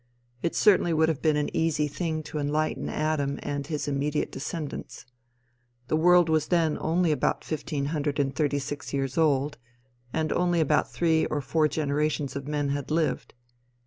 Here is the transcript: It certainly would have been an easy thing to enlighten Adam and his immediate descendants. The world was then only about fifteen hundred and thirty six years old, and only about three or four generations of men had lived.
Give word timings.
It 0.41 0.55
certainly 0.55 0.93
would 0.93 1.09
have 1.09 1.21
been 1.21 1.37
an 1.37 1.55
easy 1.55 1.87
thing 1.87 2.23
to 2.23 2.39
enlighten 2.39 2.89
Adam 2.89 3.39
and 3.43 3.67
his 3.67 3.87
immediate 3.87 4.31
descendants. 4.31 5.05
The 5.89 5.95
world 5.95 6.27
was 6.27 6.47
then 6.47 6.75
only 6.81 7.11
about 7.11 7.43
fifteen 7.43 7.85
hundred 7.93 8.19
and 8.19 8.33
thirty 8.35 8.57
six 8.57 8.93
years 8.95 9.15
old, 9.15 9.59
and 10.11 10.33
only 10.33 10.59
about 10.59 10.89
three 10.91 11.27
or 11.27 11.39
four 11.39 11.67
generations 11.67 12.35
of 12.35 12.47
men 12.47 12.69
had 12.69 12.89
lived. 12.89 13.35